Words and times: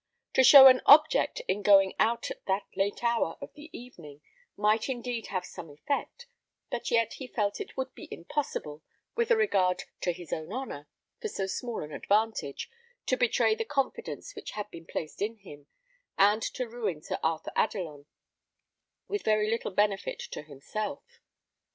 To 0.33 0.43
show 0.43 0.65
an 0.65 0.81
object 0.87 1.41
in 1.47 1.61
going 1.61 1.93
out 1.99 2.31
at 2.31 2.43
that 2.47 2.65
late 2.75 3.03
hour 3.03 3.37
of 3.39 3.53
the 3.53 3.69
evening 3.71 4.21
might 4.57 4.89
indeed 4.89 5.27
have 5.27 5.45
some 5.45 5.69
effect; 5.69 6.25
but 6.71 6.89
yet 6.89 7.13
he 7.13 7.27
felt 7.27 7.61
it 7.61 7.77
would 7.77 7.93
be 7.93 8.07
impossible, 8.11 8.81
with 9.15 9.29
a 9.29 9.37
regard 9.37 9.83
to 9.99 10.11
his 10.11 10.33
own 10.33 10.51
honour, 10.51 10.87
for 11.21 11.27
so 11.27 11.45
small 11.45 11.83
an 11.83 11.91
advantage, 11.91 12.67
to 13.05 13.15
betray 13.15 13.53
the 13.53 13.63
confidence 13.63 14.33
which 14.33 14.53
had 14.53 14.71
been 14.71 14.87
placed 14.87 15.21
in 15.21 15.35
him, 15.35 15.67
and 16.17 16.41
to 16.41 16.67
ruin 16.67 17.03
Sir 17.03 17.19
Arthur 17.21 17.51
Adelon, 17.55 18.07
with 19.07 19.21
very 19.21 19.51
little 19.51 19.69
benefit 19.69 20.17
to 20.31 20.41
himself. 20.41 21.03